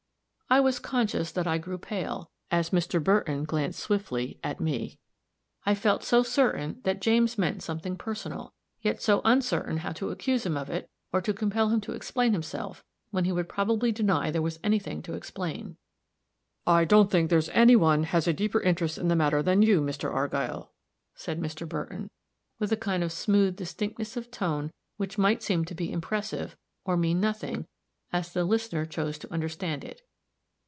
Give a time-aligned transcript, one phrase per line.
[0.53, 3.01] I was conscious that I grew pale, as Mr.
[3.01, 4.99] Burton glanced swiftly at me,
[5.65, 10.45] I felt so certain that James meant something personal, yet so uncertain how to accuse
[10.45, 14.29] him of it, or to compel him to explain himself, when he would probably deny
[14.29, 15.77] there was any thing to explain.
[16.67, 19.79] "I don't think there's any one has a deeper interest in the matter than you,
[19.79, 20.13] Mr.
[20.13, 20.73] Argyll,"
[21.15, 21.65] said Mr.
[21.65, 22.09] Burton,
[22.59, 26.97] with a kind of smooth distinctness of tone which might seem to be impressive, or
[26.97, 27.67] mean nothing,
[28.11, 30.01] as the listener chose to understand it.